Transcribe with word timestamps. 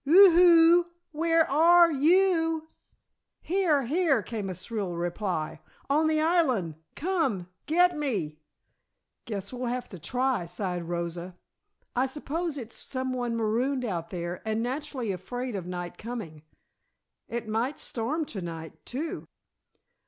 "Whoo 0.03 0.31
hoo! 0.31 0.85
Where 1.11 1.47
are 1.47 1.91
you!" 1.91 2.69
"Here! 3.43 3.83
Here!" 3.83 4.23
came 4.23 4.49
a 4.49 4.55
shrill 4.55 4.93
reply. 4.95 5.59
"On 5.91 6.07
the 6.07 6.19
island! 6.19 6.73
Come 6.95 7.47
get 7.67 7.95
me!" 7.95 8.39
"Guess 9.25 9.53
we'll 9.53 9.67
have 9.69 9.87
to 9.89 9.99
try," 9.99 10.47
sighed 10.47 10.89
Rosa. 10.89 11.37
"I 11.95 12.07
suppose 12.07 12.57
it's 12.57 12.77
some 12.81 13.13
one 13.13 13.37
marooned 13.37 13.85
out 13.85 14.09
there 14.09 14.41
and 14.43 14.63
naturally 14.63 15.11
afraid 15.11 15.55
of 15.55 15.67
night 15.67 15.99
coming. 15.99 16.41
It 17.27 17.47
might 17.47 17.77
storm 17.77 18.25
to 18.25 18.41
night, 18.41 18.83
too." 18.87 19.27